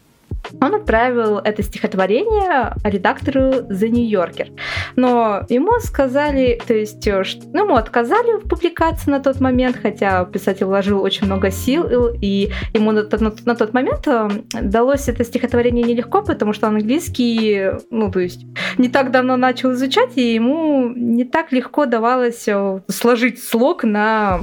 [0.61, 4.49] он отправил это стихотворение редактору The New Yorker.
[4.97, 10.25] Но ему сказали, то есть, э, ну, ему отказали в публикации на тот момент, хотя
[10.25, 11.87] писатель вложил очень много сил,
[12.21, 14.29] и ему на, на, на тот момент э,
[14.61, 18.45] далось это стихотворение нелегко, потому что английский, ну, то есть,
[18.79, 24.41] не так давно начал изучать, и ему не так легко давалось э, сложить слог на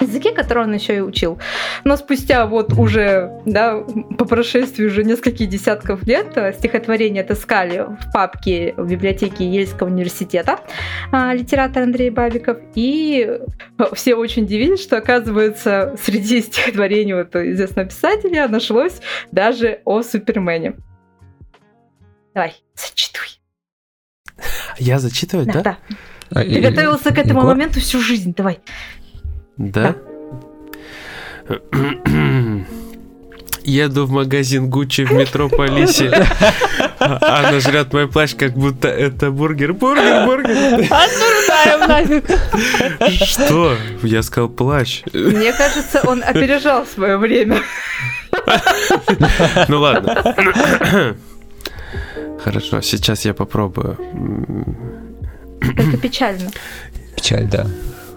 [0.00, 1.38] языке, который он еще и учил.
[1.84, 3.82] Но спустя вот уже, да,
[4.18, 10.60] по прошествии уже нескольких десятков лет э, стихотворение отыскали в папке в библиотеке Ельского университета
[11.12, 12.58] а, литератор Андрей Бабиков.
[12.74, 13.38] И
[13.94, 19.00] все очень удивились, что, оказывается, среди стихотворений вот известного писателя нашлось
[19.32, 20.74] даже о Супермене.
[22.34, 23.26] Давай, зачитуй.
[24.78, 25.62] Я зачитываю, да?
[25.62, 25.78] Да.
[26.30, 27.54] А, Ты готовился к этому Егор?
[27.54, 28.60] моменту всю жизнь, давай.
[29.56, 29.96] Да?
[33.64, 36.10] Еду в магазин Гуччи в метрополисе.
[36.98, 39.72] Она жрет мой плащ, как будто это бургер.
[39.72, 40.86] Бургер, бургер.
[40.90, 43.24] Осуждаем нафиг.
[43.26, 43.76] Что?
[44.02, 45.02] Я сказал плащ.
[45.12, 47.60] Мне кажется, он опережал свое время.
[49.68, 51.16] Ну ладно.
[52.44, 53.98] Хорошо, сейчас я попробую.
[55.60, 56.50] Это печально.
[57.16, 57.66] Печаль, да.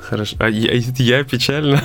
[0.09, 0.37] Хорошо.
[0.39, 1.81] А я, я печально.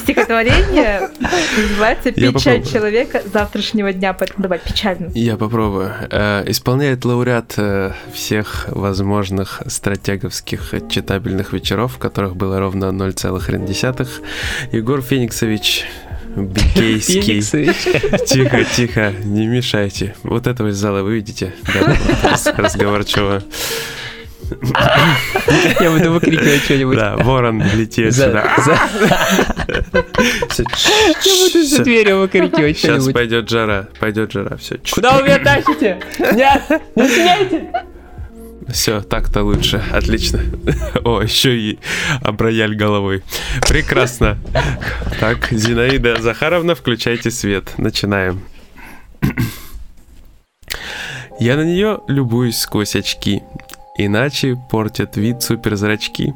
[0.00, 1.08] Стихотворение
[1.56, 5.10] называется «Печаль человека завтрашнего дня», поэтому давай, печально.
[5.14, 5.90] Я попробую.
[6.10, 14.08] Э, исполняет лауреат э, всех возможных стратеговских читабельных вечеров, в которых было ровно 0,1.
[14.72, 15.86] Егор Фениксович
[16.36, 17.40] Бикейский.
[18.26, 20.14] Тихо, тихо, не мешайте.
[20.22, 21.54] Вот этого из зала вы видите?
[21.72, 21.96] Да,
[22.56, 23.42] разговорчиво.
[25.80, 26.96] Я буду выкрикивать что-нибудь.
[26.96, 28.54] Да, ворон летит сюда.
[30.56, 33.04] Я буду за дверью выкрикивать что-нибудь.
[33.04, 34.78] Сейчас пойдет жара, пойдет жара, все.
[34.92, 36.00] Куда вы меня тащите?
[36.18, 36.62] Нет,
[36.96, 37.70] не снимайте!
[38.68, 39.82] Все, так-то лучше.
[39.92, 40.40] Отлично.
[41.04, 41.78] О, еще и
[42.22, 43.22] оброяль головой.
[43.68, 44.38] Прекрасно.
[45.20, 47.74] Так, Зинаида Захаровна, включайте свет.
[47.76, 48.40] Начинаем.
[51.40, 53.42] Я на нее любуюсь сквозь очки.
[53.96, 56.34] Иначе портят вид суперзрачки.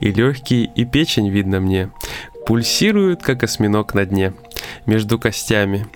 [0.00, 1.90] И легкие, и печень видно мне.
[2.46, 4.34] Пульсируют, как осьминог на дне.
[4.86, 5.86] Между костями.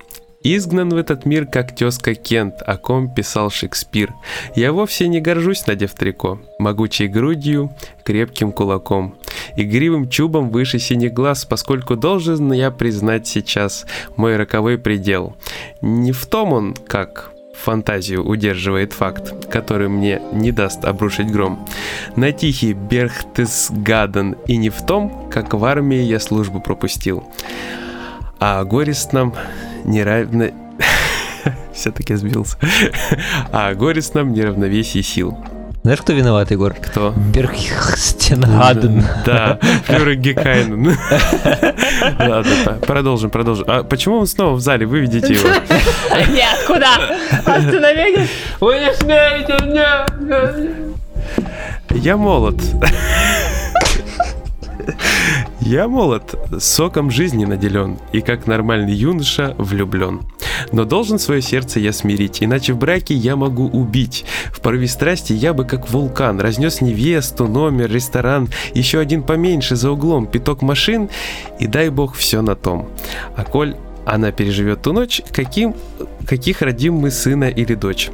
[0.45, 4.13] Изгнан в этот мир, как тезка Кент, о ком писал Шекспир.
[4.57, 7.71] Я вовсе не горжусь, надев трико, могучей грудью,
[8.05, 9.15] крепким кулаком,
[9.57, 15.37] игривым чубом выше синих глаз, поскольку должен я признать сейчас мой роковой предел.
[15.81, 21.67] Не в том он, как фантазию удерживает факт, который мне не даст обрушить гром.
[22.17, 27.25] На тихий Берхтесгаден и не в том, как в армии я службу пропустил.
[28.39, 29.35] А горестном
[29.85, 30.51] неравно...
[31.73, 32.59] Все-таки сбился.
[33.53, 35.37] А горестном неравновесии сил.
[35.83, 36.75] Знаешь, кто виноват, Егор?
[36.75, 37.13] Кто?
[37.35, 39.05] Берхстенхаден.
[39.27, 40.97] Да, Флюра Гекайнен.
[42.21, 43.65] Ладно, продолжим, продолжим.
[43.67, 44.87] А почему он снова в зале?
[44.87, 45.49] Вы видите его.
[46.33, 46.99] Нет, куда?
[47.45, 48.31] Остановитесь!
[48.61, 49.57] Вы не смеете!
[49.67, 50.09] Нет!
[51.91, 52.61] Я молод.
[55.61, 60.23] Я молод, соком жизни наделен и как нормальный юноша влюблен.
[60.71, 64.25] Но должен свое сердце я смирить, иначе в браке я могу убить.
[64.53, 69.91] В порыве страсти я бы как вулкан разнес невесту, номер, ресторан, еще один поменьше за
[69.91, 71.09] углом, пяток машин,
[71.59, 72.89] и дай бог все на том.
[73.37, 75.75] А коль она переживет ту ночь, каким,
[76.27, 78.11] каких родим мы сына или дочь?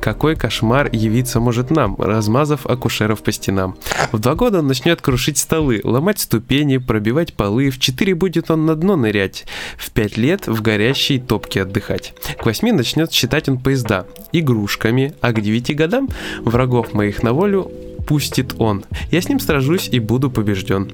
[0.00, 3.76] Какой кошмар явиться может нам, размазав акушеров по стенам.
[4.12, 8.66] В два года он начнет крушить столы, ломать ступени, пробивать полы, в четыре будет он
[8.66, 9.44] на дно нырять,
[9.76, 12.14] в пять лет в горящей топке отдыхать.
[12.38, 16.08] К восьми начнет считать он поезда игрушками, а к девяти годам
[16.44, 17.70] врагов моих на волю
[18.06, 18.84] пустит он.
[19.10, 20.92] Я с ним сражусь и буду побежден.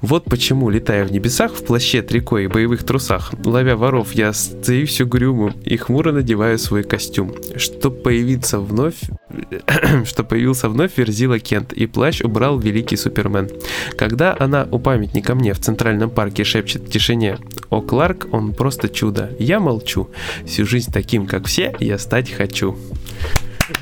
[0.00, 4.86] Вот почему, летая в небесах, в плаще, трико и боевых трусах, ловя воров, я стою
[5.06, 7.34] грюмым и хмуро надеваю свой костюм.
[7.56, 9.00] Чтоб появиться вновь,
[10.04, 13.50] что появился вновь Верзила Кент, и плащ убрал великий Супермен.
[13.96, 17.38] Когда она у памятника мне в Центральном парке шепчет в тишине
[17.70, 20.10] «О, Кларк, он просто чудо!» Я молчу.
[20.46, 22.76] Всю жизнь таким, как все, я стать хочу.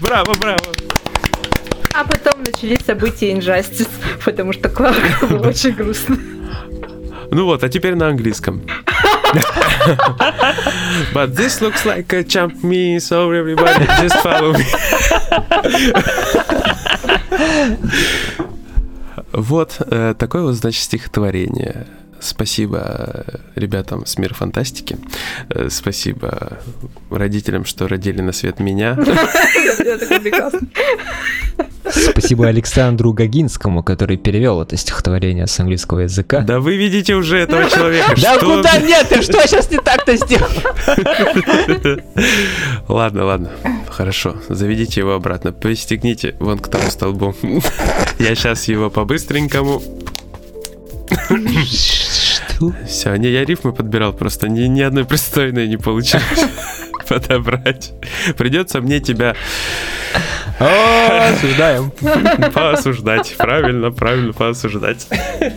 [0.01, 0.59] Браво, браво!
[1.99, 3.89] А потом начались события Injustice,
[4.23, 6.19] потому что Кларк было очень грустно.
[7.31, 8.61] Ну вот, а теперь на английском.
[11.15, 14.67] But this looks like a jump me, so everybody just follow me.
[19.33, 21.87] Вот э, такое вот, значит, стихотворение.
[22.21, 24.99] Спасибо ребятам с Мир Фантастики.
[25.49, 26.59] Э, Спасибо
[27.11, 28.97] родителям, что родили на свет меня.
[31.91, 36.41] Спасибо Александру Гагинскому, который перевел это стихотворение с английского языка.
[36.41, 38.15] Да вы видите уже этого человека.
[38.21, 39.09] Да куда нет?
[39.09, 40.51] Ты что сейчас не так-то сделал?
[42.89, 43.51] Ладно, ладно.
[43.91, 44.37] Хорошо.
[44.49, 45.53] Заведите его обратно.
[45.53, 47.35] Пристегните вон к тому столбу.
[48.19, 49.83] Я сейчас его по-быстренькому.
[51.67, 52.73] Что?
[52.87, 56.47] Все, не, я рифмы подбирал, просто ни, ни одной пристойной не получилось
[57.09, 57.93] подобрать.
[58.37, 59.37] Придется мне тебя
[60.59, 61.91] осуждаем.
[62.55, 63.35] поосуждать.
[63.37, 65.09] Правильно, правильно, поосуждать.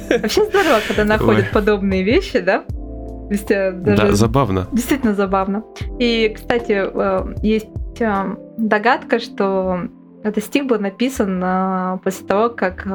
[0.10, 1.54] Вообще здорово, когда находят Ой.
[1.54, 2.64] подобные вещи, да?
[2.64, 4.68] То есть, э, Да, даже забавно.
[4.72, 5.64] Действительно забавно.
[6.00, 7.68] И, кстати, э, есть
[8.00, 9.82] э, догадка, что
[10.24, 12.86] этот стих был написан после того, как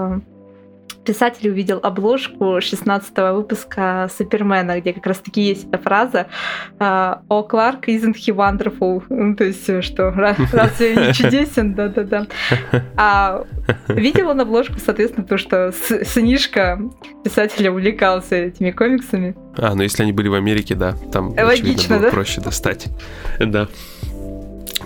[1.04, 6.26] писатель увидел обложку 16 выпуска Супермена, где как раз таки есть эта фраза
[6.78, 12.26] э, «О, Кларк, isn't he wonderful?» Ну, То есть, что «Ра- разве не чудесен?» Да-да-да.
[12.96, 13.44] А
[13.88, 15.72] видел он обложку, соответственно, потому что
[16.04, 16.80] сынишка
[17.22, 19.34] писателя увлекался этими комиксами.
[19.56, 22.10] А, ну если они были в Америке, да, там Логично, очевидно, было да?
[22.10, 22.88] проще достать.
[23.38, 23.68] Да.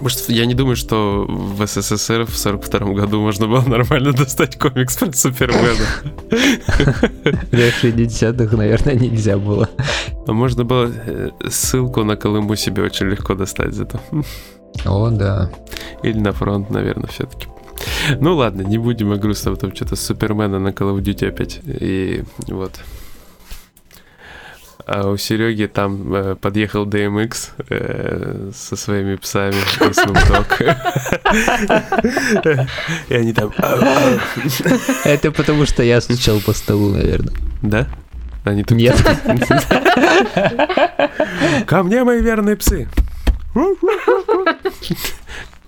[0.00, 4.96] Может, я не думаю, что в СССР в 42 году можно было нормально достать комикс
[4.96, 5.86] про Супермена.
[6.30, 9.68] В 60-х, наверное, нельзя было.
[10.26, 14.00] А можно было э, ссылку на Колыму себе очень легко достать зато.
[14.84, 15.50] О, да.
[16.02, 17.48] Или на фронт, наверное, все-таки.
[18.20, 21.60] Ну ладно, не будем о грустном, там что-то Супермена на Call of Duty опять.
[21.64, 22.72] И вот.
[24.86, 30.76] А у Сереги там э, подъехал DMX э, со своими псами и Snoop.
[33.08, 33.52] И они там...
[35.04, 37.34] Это потому что я стучал по столу, наверное.
[37.62, 37.86] Да?
[38.44, 38.78] Они тут...
[38.78, 38.96] Нет.
[41.66, 42.88] Ко мне, мои верные псы!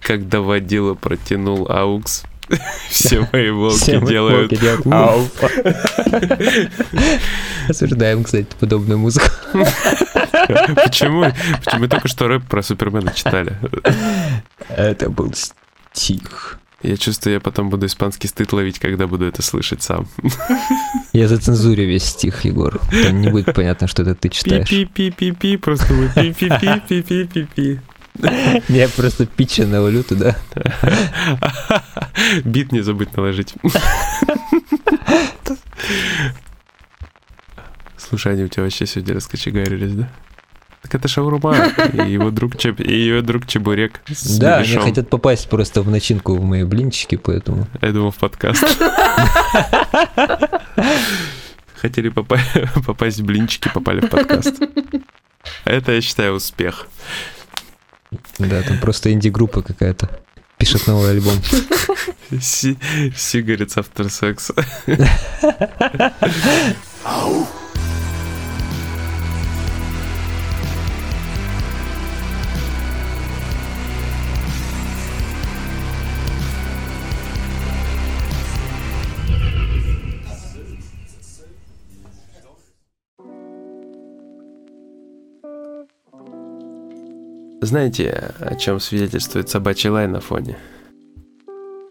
[0.00, 2.24] Когда водила протянул аукс,
[2.90, 4.52] все мои волки делают...
[7.68, 9.28] Осуждаем, кстати, подобную музыку.
[9.52, 11.24] Почему?
[11.64, 13.56] Почему мы только что рэп про Супермена читали?
[14.68, 15.32] Это был
[15.92, 16.58] стих.
[16.82, 20.08] Я чувствую, я потом буду испанский стыд ловить, когда буду это слышать сам.
[21.12, 22.80] Я зацензурю весь стих, Егор.
[23.04, 24.68] Там не будет понятно, что это ты читаешь.
[24.68, 27.80] Пи-пи-пи-пи-пи, просто вы пи-пи-пи-пи-пи-пи.
[28.68, 30.36] Я просто питча навалю туда.
[32.44, 33.54] Бит не забудь наложить.
[37.96, 40.08] Слушай, они у тебя вообще сегодня раскочегарились, да?
[40.82, 42.80] Так это шаурма, и его друг, Чеб...
[42.80, 47.16] и ее друг Чебурек с Да, они хотят попасть просто в начинку в мои блинчики,
[47.16, 47.66] поэтому...
[47.82, 48.64] Я думал, в подкаст.
[51.76, 52.40] Хотели попа-
[52.86, 54.54] попасть в блинчики, попали в подкаст.
[55.64, 56.88] Это, я считаю, успех.
[58.38, 60.10] Да, там просто инди-группа какая-то.
[60.58, 61.40] Пишет новый альбом.
[62.40, 62.78] Си-
[63.14, 64.08] Cigarettes after
[87.60, 90.56] знаете, о чем свидетельствует собачий лай на фоне?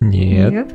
[0.02, 0.74] Нет.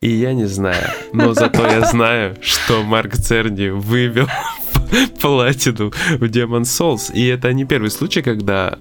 [0.00, 4.28] И я не знаю, но зато я знаю, что Марк Церни вывел
[5.20, 7.12] платину в Demon Souls.
[7.12, 8.78] И это не первый случай, когда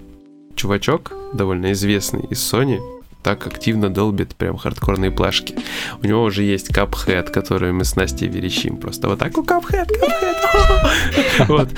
[0.55, 2.79] чувачок, довольно известный из Sony,
[3.25, 5.55] так активно долбит прям хардкорные плашки.
[6.03, 8.77] У него уже есть капхэт, который мы с Настей верещим.
[8.77, 11.47] Просто вот так, у капхэт, капхэт.
[11.47, 11.69] Вот.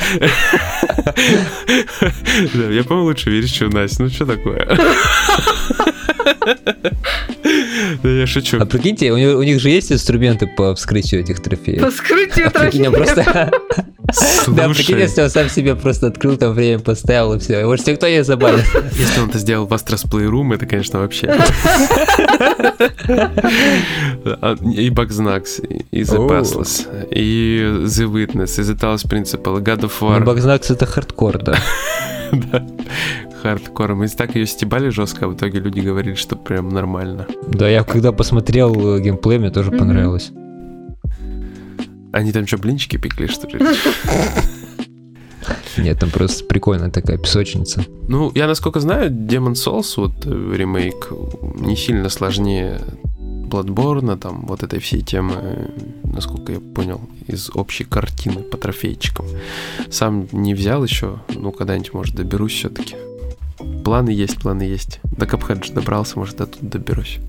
[2.53, 4.03] Я, по-моему, лучше верещу Настя.
[4.03, 4.67] Ну, что такое?
[8.03, 8.57] Да я шучу.
[8.59, 11.81] А прикиньте, у, них же есть инструменты по вскрытию этих трофеев.
[11.81, 12.91] По вскрытию А трофеев.
[12.91, 13.51] просто...
[14.47, 17.65] Да, прикинь, если он сам себе просто открыл, там время поставил и все.
[17.65, 18.63] Может, никто не забанит.
[18.93, 21.27] если он это сделал в Astros Playroom, это, конечно, вообще.
[24.41, 26.27] А, И Bugsnax, и The О.
[26.29, 30.23] Pathless, и The Witness, и The Talos Principle, и God of War.
[30.23, 31.57] Багзнакс это хардкор, да.
[32.51, 32.65] Да,
[33.41, 33.95] хардкор.
[33.95, 37.25] Мы так ее стебали жестко, а в итоге люди говорили, что прям нормально.
[37.47, 40.31] Да, я когда посмотрел э, геймплей, мне тоже понравилось.
[42.11, 43.59] Они там что, блинчики пекли, что ли?
[45.77, 47.85] Нет, там просто прикольная такая песочница.
[48.07, 51.11] Ну, я насколько знаю, Demon Souls, вот э, ремейк,
[51.59, 52.81] не сильно сложнее
[53.19, 55.69] Bloodborne, там вот этой всей темы, э,
[56.03, 59.25] насколько я понял, из общей картины по трофейчикам.
[59.89, 62.95] Сам не взял еще, ну, когда-нибудь, может, доберусь все-таки.
[63.83, 64.99] Планы есть, планы есть.
[65.03, 67.19] До Капхеда же добрался, может, до тут доберусь.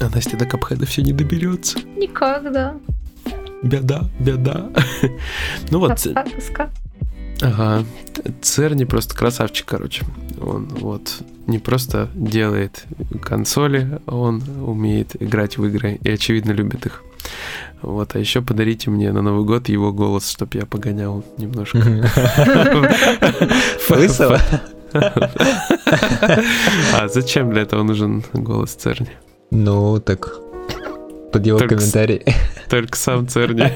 [0.00, 1.78] А Настя до Капхеда все не доберется.
[1.96, 2.76] Никогда.
[3.62, 4.70] Беда, беда.
[5.70, 6.70] Ну вот, тоска.
[7.40, 7.84] Ага,
[8.42, 10.04] Церни просто красавчик, короче.
[10.40, 12.84] Он вот не просто делает
[13.22, 17.02] консоли, он умеет играть в игры и, очевидно, любит их.
[17.82, 21.78] Вот, а еще подарите мне на Новый год его голос, чтобы я погонял немножко.
[23.90, 24.40] Лысого?
[26.94, 29.08] А зачем для этого нужен голос Церни?
[29.56, 30.32] Ну, так,
[31.32, 32.24] под его Только с- комментарий.
[32.68, 33.62] Только сам Церни.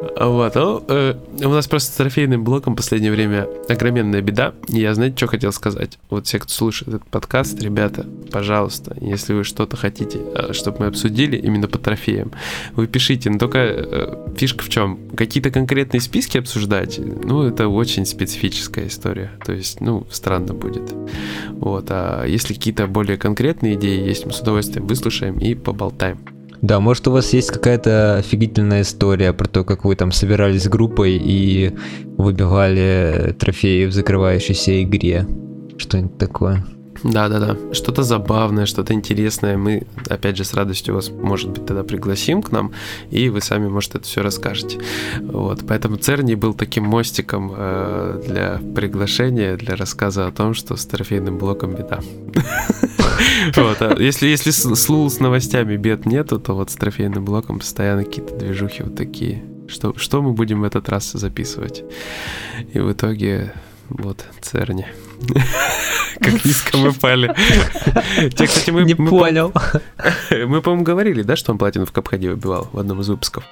[0.00, 4.54] Вот, ну, э, у нас просто с трофейным блоком в последнее время огроменная беда.
[4.68, 5.98] Я, знаете, что хотел сказать?
[6.08, 10.20] Вот все, кто слушает этот подкаст, ребята, пожалуйста, если вы что-то хотите,
[10.52, 12.32] чтобы мы обсудили именно по трофеям,
[12.72, 13.28] вы пишите.
[13.28, 14.98] Но только э, фишка в чем?
[15.14, 19.30] Какие-то конкретные списки обсуждать, ну, это очень специфическая история.
[19.44, 20.94] То есть, ну, странно будет.
[21.50, 26.18] Вот, а если какие-то более конкретные идеи есть, мы с удовольствием выслушаем и поболтаем.
[26.62, 31.16] Да, может у вас есть какая-то офигительная история про то, как вы там собирались группой
[31.16, 31.74] и
[32.18, 35.26] выбивали трофеи в закрывающейся игре.
[35.78, 36.64] Что-нибудь такое.
[37.02, 39.56] Да-да-да, что-то забавное, что-то интересное.
[39.56, 42.72] Мы, опять же, с радостью вас, может быть, тогда пригласим к нам,
[43.10, 44.78] и вы сами, может, это все расскажете.
[45.20, 50.84] Вот, поэтому Церни был таким мостиком э, для приглашения, для рассказа о том, что с
[50.84, 52.00] трофейным блоком беда.
[53.56, 57.58] Вот, а если, если с Лул с новостями бед нету, то вот с трофейным блоком
[57.58, 59.44] постоянно какие-то движухи вот такие.
[59.68, 61.84] Что, что мы будем в этот раз записывать?
[62.72, 63.52] И в итоге
[63.88, 64.86] вот, Церни.
[66.20, 67.34] Как низко мы пали.
[68.36, 69.50] Те, кстати, мы, Не понял.
[69.50, 69.80] по-
[70.46, 73.44] мы, по-моему, говорили, да, что он платину в Капхаде выбивал в одном из выпусков?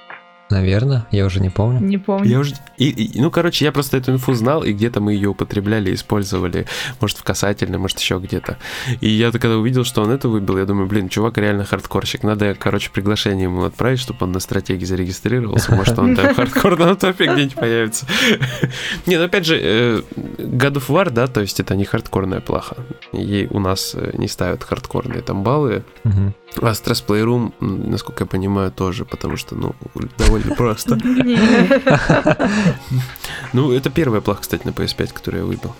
[0.49, 1.79] Наверное, я уже не помню.
[1.79, 2.27] Не помню.
[2.29, 2.55] Я уже...
[2.77, 6.65] и- и- ну, короче, я просто эту инфу знал, и где-то мы ее употребляли, использовали,
[6.99, 8.57] может, в касательном, может, еще где-то.
[9.01, 12.23] И я когда увидел, что он это выбил, я думаю, блин, чувак реально хардкорщик.
[12.23, 15.75] Надо, короче, приглашение ему отправить, чтобы он на стратегии зарегистрировался.
[15.75, 18.05] Может, он там в хардкорном топе где-нибудь появится.
[19.05, 20.01] Не, ну, опять же, э,
[20.39, 22.75] God of War, да, то есть это не хардкорная плаха.
[23.11, 25.83] Ей у нас э, не ставят хардкорные там баллы,
[26.61, 29.75] а Stress Playroom, насколько я понимаю, тоже, потому что, ну,
[30.17, 30.95] довольно просто.
[30.95, 31.39] Не.
[33.51, 35.75] Ну, это первая плаха, кстати, на PS5, которую я выбил.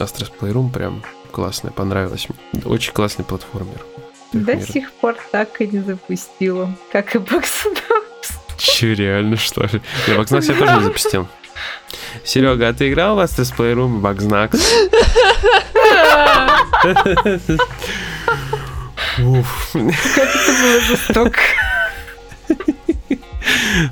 [0.00, 2.62] Astro's Playroom прям классная, понравилась мне.
[2.64, 3.84] Очень классный платформер.
[4.32, 6.74] До сих пор так и не запустила.
[6.90, 8.04] Как и Боксдав.
[8.58, 9.80] Че, реально, что ли?
[10.06, 11.28] Я Bugsnax я тоже не запустил.
[12.24, 14.60] Серега, а ты играл в Astro's Playroom и Bugsnax?
[19.18, 19.70] Уф.
[19.72, 21.40] Как это было жестоко.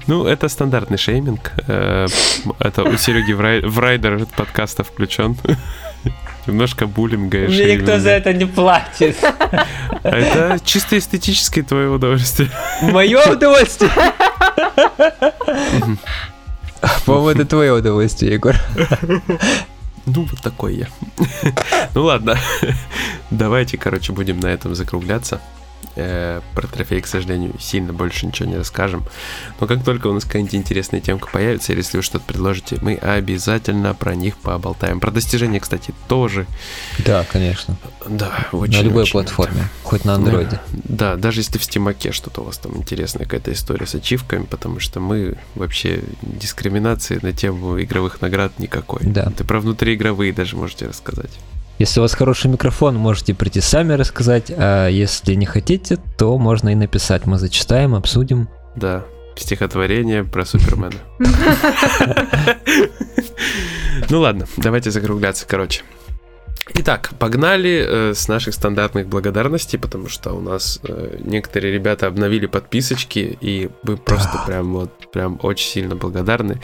[0.06, 1.52] Ну, это стандартный шейминг.
[1.66, 2.06] Э,
[2.58, 5.36] Это у Сереги в рай- в райдер подкаста включен.
[6.46, 7.92] Немножко буллинга и шейминга.
[8.10, 9.16] это не платит.
[10.02, 12.48] Это чисто эстетическое твое удовольствие.
[12.82, 13.90] Мое удовольствие.
[17.06, 18.54] По-моему, это твое удовольствие, Егор.
[20.06, 20.86] Ну, вот такой я.
[21.94, 22.38] Ну ладно.
[23.30, 25.40] Давайте, короче, будем на этом закругляться.
[26.00, 29.04] Э, про трофей, к сожалению, сильно больше ничего не расскажем.
[29.58, 32.94] Но как только у нас какая-нибудь интересная темка появится, или если вы что-то предложите, мы
[32.94, 35.00] обязательно про них поболтаем.
[35.00, 36.46] Про достижения, кстати, тоже.
[37.04, 37.76] Да, конечно.
[38.08, 39.70] Да, очень На любой очень платформе, это.
[39.82, 40.60] хоть на андроиде.
[40.72, 44.78] Да, даже если в стимаке что-то у вас там интересная какая-то история с ачивками, потому
[44.78, 49.00] что мы вообще дискриминации на тему игровых наград никакой.
[49.02, 49.32] Да.
[49.36, 51.32] Ты про внутриигровые даже можете рассказать.
[51.78, 56.70] Если у вас хороший микрофон, можете прийти сами рассказать, а если не хотите, то можно
[56.70, 57.24] и написать.
[57.26, 58.48] Мы зачитаем, обсудим.
[58.74, 59.04] Да,
[59.36, 60.92] стихотворение про Супермена.
[64.10, 65.82] Ну ладно, давайте закругляться, короче.
[66.74, 72.46] Итак, погнали э, с наших стандартных благодарностей, потому что у нас э, некоторые ребята обновили
[72.46, 76.60] подписочки, и мы просто прям вот прям очень сильно благодарны.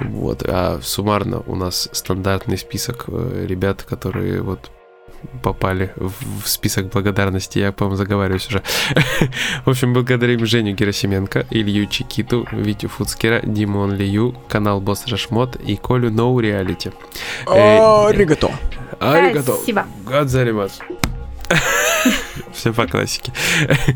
[0.00, 4.70] Вот, а суммарно у нас стандартный список э, ребят, которые вот
[5.42, 7.58] попали в список благодарности.
[7.58, 8.62] Я, по-моему, заговариваюсь уже.
[9.64, 15.76] В общем, благодарим Женю Герасименко, Илью Чикиту, Витю Фуцкера, Димон Лию, канал Босс Рашмот и
[15.76, 16.92] Колю No Reality.
[17.46, 18.12] Э,
[19.00, 19.26] Аригато.
[19.26, 19.52] Аригато.
[19.54, 19.86] Спасибо.
[20.06, 20.80] Гадзаримас.
[22.52, 23.32] Все по классике.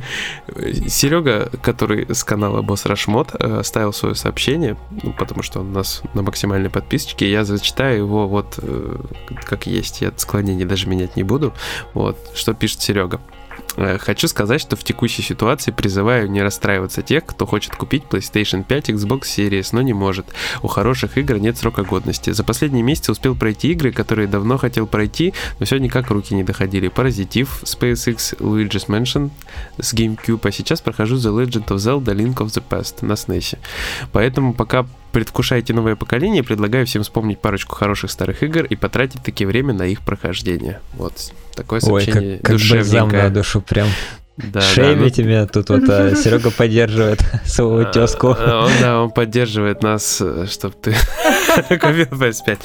[0.88, 5.72] Серега, который с канала Босс Рашмот, э, оставил свое сообщение, ну, потому что он у
[5.72, 7.30] нас на максимальной подписочке.
[7.30, 8.96] Я зачитаю его вот э,
[9.44, 10.00] как есть.
[10.00, 11.54] Я склонение даже менять не буду.
[11.94, 13.20] Вот, что пишет Серега.
[13.78, 18.64] Э, Хочу сказать, что в текущей ситуации призываю не расстраиваться тех, кто хочет купить PlayStation
[18.64, 20.26] 5, Xbox Series, но не может.
[20.62, 22.30] У хороших игр нет срока годности.
[22.30, 26.42] За последние месяцы успел пройти игры, которые давно хотел пройти, но все никак руки не
[26.42, 26.88] доходили.
[26.88, 29.30] Паразитив, SpaceX, Luigi's Mansion
[29.80, 33.58] с GameCube, а сейчас прохожу The Legend of Zelda Link of the Past на SNES.
[34.12, 39.44] Поэтому пока предвкушаете новое поколение, предлагаю всем вспомнить парочку хороших старых игр и потратить таки
[39.46, 40.80] время на их прохождение.
[40.94, 43.22] Вот такое Ой, как, сообщение как бальзам душевненькое.
[43.24, 43.88] на душу, прям
[44.36, 48.36] Да, да, шеймите меня тут вот, а Серега поддерживает своего ну, тезку.
[48.38, 50.92] а, Он, да, он поддерживает нас, чтобы ты
[51.68, 52.58] купил PS5.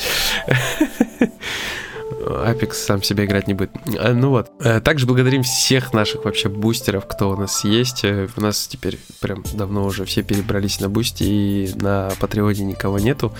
[2.45, 3.71] Apex сам себе играть не будет.
[3.99, 4.49] А, Ну вот.
[4.61, 8.03] Э, Также благодарим всех наших вообще бустеров, кто у нас есть.
[8.03, 12.99] Э, У нас теперь прям давно уже все перебрались на Boosty, и на Patreon'е никого
[12.99, 13.33] нету.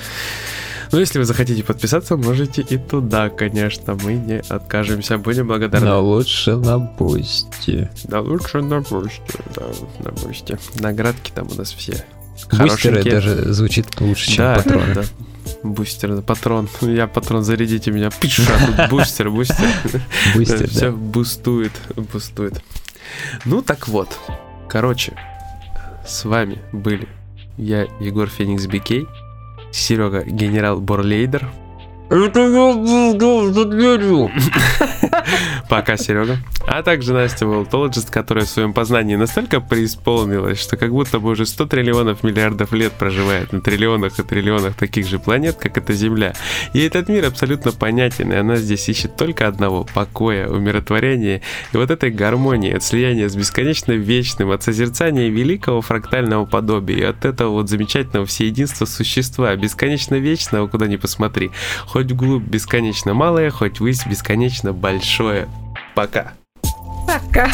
[0.91, 3.95] Но если вы захотите подписаться, можете и туда, конечно.
[4.03, 5.17] Мы не откажемся.
[5.17, 5.87] Будем благодарны.
[5.87, 7.89] Но лучше на Boosty.
[8.03, 9.21] Да лучше на Boosty,
[9.55, 9.63] да,
[9.99, 10.59] на Boosty.
[10.79, 12.05] Наградки там у нас все
[12.51, 14.93] Бустеры даже звучит лучше, чем Да, патроны.
[14.95, 15.03] да.
[15.63, 16.67] Бустер, патрон.
[16.81, 18.09] Я патрон, зарядите меня.
[18.09, 19.67] Пиш, а тут бустер, бустер.
[20.35, 22.61] Бустер, Все бустует, бустует.
[23.45, 24.19] Ну так вот.
[24.67, 25.13] Короче,
[26.05, 27.07] с вами были
[27.57, 29.07] я, Егор Феникс Бикей,
[29.71, 31.47] Серега General Борлейдер.
[32.09, 32.73] Это я
[33.13, 34.29] был за дверью.
[35.69, 36.37] Пока, Серега.
[36.65, 41.45] А также Настя Волтологист, которая в своем познании настолько преисполнилась, что как будто бы уже
[41.45, 46.33] 100 триллионов миллиардов лет проживает на триллионах и триллионах таких же планет, как эта Земля.
[46.73, 51.41] И этот мир абсолютно понятен, и она здесь ищет только одного– покоя, умиротворения
[51.73, 57.03] и вот этой гармонии, от слияния с бесконечно вечным, от созерцания великого фрактального подобия, и
[57.03, 61.51] от этого вот замечательного всеединства существа, бесконечно вечного, куда ни посмотри.
[61.93, 65.47] Хоть вглубь бесконечно малое, хоть ввысь бесконечно большое.
[65.93, 66.33] Пока.
[67.05, 67.51] Пока.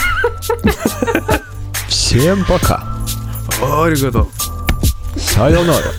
[1.90, 2.82] Всем пока.
[3.62, 4.28] Аригато.
[5.18, 5.92] Сайонара.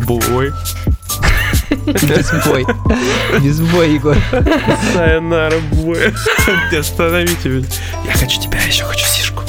[0.00, 0.52] Бой.
[1.86, 2.66] Без бой.
[3.40, 4.18] Без бой, Егор.
[4.92, 6.12] Сайонара, бой.
[6.78, 7.66] Остановите меня.
[8.04, 9.42] Я хочу тебя, я еще хочу сишку.